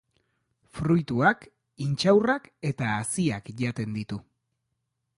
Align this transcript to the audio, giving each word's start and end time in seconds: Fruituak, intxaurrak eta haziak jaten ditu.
Fruituak, 0.77 1.45
intxaurrak 1.89 2.51
eta 2.73 2.91
haziak 2.97 3.55
jaten 3.63 3.97
ditu. 4.01 4.23